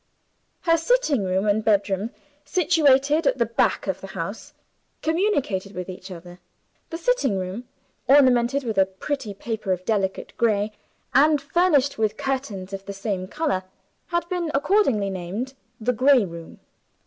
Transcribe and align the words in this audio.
Her 0.61 0.77
sitting 0.77 1.23
room 1.25 1.45
and 1.47 1.63
bedroom, 1.63 2.09
situated 2.43 3.27
at 3.27 3.37
the 3.37 3.45
back 3.45 3.85
of 3.85 4.01
the 4.01 4.07
house, 4.17 4.55
communicated 5.03 5.75
with 5.75 5.87
each 5.87 6.09
other. 6.09 6.39
The 6.89 6.97
sitting 6.97 7.37
room, 7.37 7.65
ornamented 8.07 8.63
with 8.63 8.79
a 8.79 8.87
pretty 8.87 9.35
paper 9.35 9.71
of 9.71 9.85
delicate 9.85 10.33
gray, 10.37 10.71
and 11.13 11.39
furnished 11.39 11.99
with 11.99 12.17
curtains 12.17 12.73
of 12.73 12.85
the 12.87 12.93
same 12.93 13.27
color, 13.27 13.61
had 14.07 14.27
been 14.27 14.49
accordingly 14.55 15.11
named, 15.11 15.53
"The 15.79 15.93
Gray 15.93 16.25
Room." 16.25 16.59